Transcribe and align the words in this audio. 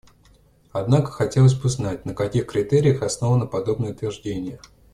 Однако 0.71 1.11
хотелось 1.11 1.53
бы 1.53 1.69
знать, 1.69 2.05
на 2.05 2.15
каких 2.15 2.47
критериях 2.47 3.03
основано 3.03 3.45
подобное 3.45 3.91
утверждение. 3.91 4.59